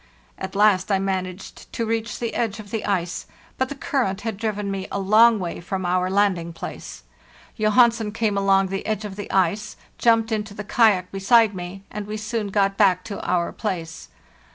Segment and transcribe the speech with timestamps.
[0.39, 3.27] At last I managed to reach the edge of the ice,
[3.59, 6.09] but the current had driven me a long way THE JOURNEY SOUTHWARD 515 from our
[6.09, 7.03] landing place.
[7.55, 12.07] Johansen came along the edge of the ice, jumped into the kayak beside me, and
[12.07, 14.09] we soon got back to our place.